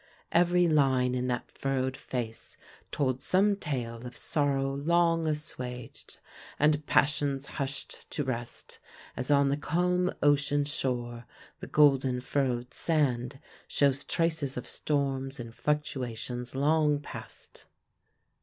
Every 0.31 0.67
line 0.67 1.13
in 1.13 1.27
that 1.27 1.51
furrowed 1.51 1.95
face 1.95 2.57
told 2.89 3.21
some 3.21 3.55
tale 3.55 4.03
of 4.03 4.17
sorrow 4.17 4.73
long 4.75 5.27
assuaged, 5.27 6.17
and 6.57 6.83
passions 6.87 7.45
hushed 7.45 8.09
to 8.09 8.23
rest, 8.23 8.79
as 9.15 9.29
on 9.29 9.49
the 9.49 9.57
calm 9.57 10.11
ocean 10.23 10.65
shore 10.65 11.27
the 11.59 11.67
golden 11.67 12.19
furrowed 12.19 12.73
sand 12.73 13.37
shows 13.67 14.03
traces 14.03 14.57
of 14.57 14.67
storms 14.67 15.39
and 15.39 15.53
fluctuations 15.53 16.55
long 16.55 16.99
past. 16.99 17.65